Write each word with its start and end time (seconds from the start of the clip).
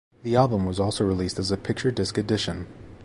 The 0.23 0.35
album 0.35 0.65
was 0.65 0.79
also 0.79 1.05
released 1.05 1.37
as 1.37 1.51
a 1.51 1.57
Picture 1.57 1.91
Disc 1.91 2.17
Edition. 2.17 2.65